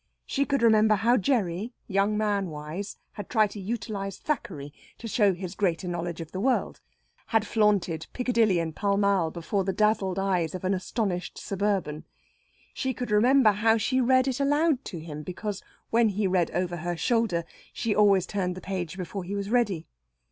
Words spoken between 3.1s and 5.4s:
had tried to utilise Thackeray to show